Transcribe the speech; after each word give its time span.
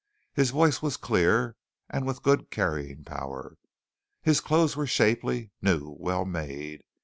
His 0.33 0.49
voice 0.49 0.81
was 0.81 0.97
clear 0.97 1.55
and 1.87 2.07
with 2.07 2.23
good 2.23 2.49
carrying 2.49 3.03
power. 3.03 3.55
His 4.23 4.41
clothes 4.41 4.75
were 4.75 4.87
shapely, 4.87 5.51
new, 5.61 5.95
well 5.99 6.25
made. 6.25 6.81